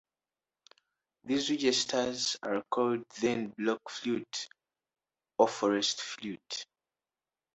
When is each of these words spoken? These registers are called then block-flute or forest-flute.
These 1.25 1.51
registers 1.51 2.35
are 2.41 2.63
called 2.71 3.03
then 3.19 3.49
block-flute 3.55 4.47
or 5.37 5.47
forest-flute. 5.47 6.65